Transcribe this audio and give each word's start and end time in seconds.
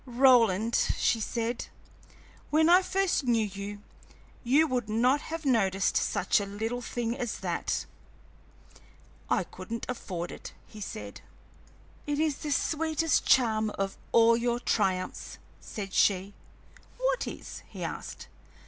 "Roland," 0.07 0.73
she 0.97 1.19
said, 1.19 1.67
"when 2.49 2.69
I 2.71 2.81
first 2.81 3.25
knew 3.25 3.45
you, 3.45 3.83
you 4.43 4.65
would 4.65 4.89
not 4.89 5.21
have 5.21 5.45
noticed 5.45 5.95
such 5.95 6.39
a 6.39 6.47
little 6.47 6.81
thing 6.81 7.15
as 7.15 7.37
that." 7.41 7.85
"I 9.29 9.43
couldn't 9.43 9.85
afford 9.87 10.31
it," 10.31 10.53
he 10.65 10.81
said. 10.81 11.21
"It 12.07 12.17
is 12.17 12.37
the 12.37 12.51
sweetest 12.51 13.27
charm 13.27 13.69
of 13.77 13.95
all 14.11 14.35
your 14.35 14.59
triumphs!" 14.59 15.37
said 15.59 15.93
she. 15.93 16.33
"What 16.97 17.27
is?" 17.27 17.61
he 17.69 17.83
asked. 17.83 18.27